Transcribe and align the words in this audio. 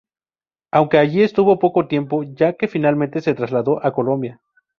Aunque 0.71 0.97
allí 0.97 1.21
estuvo 1.21 1.59
poco 1.59 1.87
tiempo, 1.87 2.23
ya 2.23 2.53
que 2.53 2.67
finalmente 2.67 3.21
se 3.21 3.35
trasladó 3.35 3.85
a 3.85 3.91
Colombia. 3.93 4.41